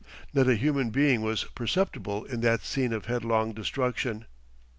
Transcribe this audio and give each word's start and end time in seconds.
Not 0.33 0.47
a 0.47 0.55
human 0.55 0.89
being 0.89 1.21
was 1.21 1.43
perceptible 1.43 2.23
in 2.25 2.41
that 2.41 2.61
scene 2.63 2.91
of 2.91 3.05
headlong 3.05 3.53
destruction. 3.53 4.25